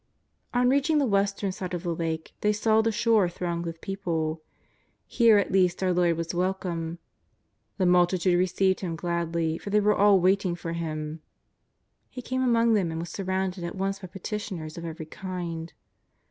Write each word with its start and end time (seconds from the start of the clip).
On 0.51 0.67
reaching 0.67 0.97
the 0.97 1.05
western 1.05 1.51
side 1.51 1.75
of 1.75 1.83
the 1.83 1.93
Lake, 1.93 2.33
they 2.41 2.51
saw 2.51 2.81
the 2.81 2.91
shore 2.91 3.29
thronged 3.29 3.65
with 3.67 3.81
people. 3.81 4.41
Here 5.05 5.37
at 5.37 5.51
least 5.51 5.83
our 5.83 5.93
Lord 5.93 6.17
was 6.17 6.33
welcome." 6.33 6.97
The 7.77 7.85
multitude 7.85 8.39
received 8.39 8.79
Him 8.79 8.95
gladly, 8.95 9.59
for 9.59 9.69
they 9.69 9.79
were 9.79 9.93
all 9.93 10.19
waiting 10.19 10.55
for 10.55 10.73
Him." 10.73 11.21
He 12.09 12.23
came 12.23 12.41
among 12.41 12.73
them 12.73 12.89
and 12.89 12.99
was 12.99 13.11
surrounded 13.11 13.63
at 13.63 13.75
once 13.75 13.99
by 13.99 14.07
petitioners 14.07 14.75
of 14.75 14.85
every 14.85 15.05
kind. 15.05 15.71